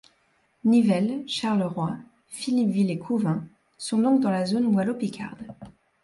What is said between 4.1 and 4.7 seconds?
dans la zone